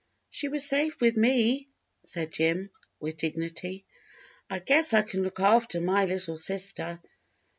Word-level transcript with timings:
"She 0.31 0.47
was 0.47 0.67
safe 0.67 0.99
with 0.99 1.15
me," 1.15 1.69
said 2.03 2.31
Jim, 2.33 2.71
with 2.99 3.17
dignity. 3.17 3.85
"I 4.49 4.57
guess 4.57 4.93
I 4.95 5.03
can 5.03 5.21
look 5.21 5.39
after 5.39 5.79
my 5.79 6.05
little 6.05 6.37
sister." 6.37 6.99